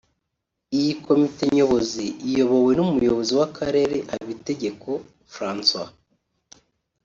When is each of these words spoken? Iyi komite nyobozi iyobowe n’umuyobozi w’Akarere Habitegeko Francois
Iyi 0.77 0.93
komite 1.05 1.43
nyobozi 1.55 2.05
iyobowe 2.27 2.71
n’umuyobozi 2.77 3.31
w’Akarere 3.39 3.95
Habitegeko 4.11 4.87
Francois 5.33 5.91